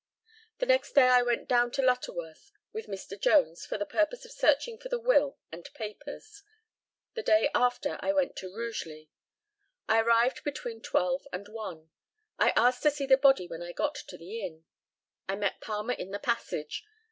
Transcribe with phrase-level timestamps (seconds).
[0.57, 3.19] The next day I went down to Lutterworth with Mr.
[3.21, 6.41] Jones for the purpose of searching for the will and papers.
[7.13, 9.11] The day after I went to Rugeley.
[9.87, 11.91] I arrived between twelve and one.
[12.39, 14.65] I asked to see the body when I got to the inn.
[15.29, 16.83] I met Palmer in the passage.